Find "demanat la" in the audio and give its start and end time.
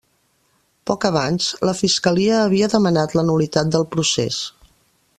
2.75-3.25